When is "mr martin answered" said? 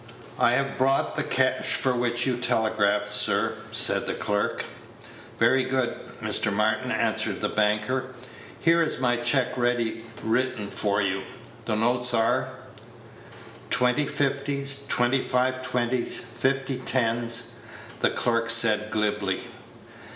6.23-7.39